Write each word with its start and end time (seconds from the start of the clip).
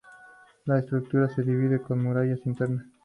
La 0.65 0.79
estructura 0.79 1.29
se 1.29 1.43
dividía 1.43 1.77
con 1.77 2.01
murallas 2.01 2.43
internas. 2.47 2.87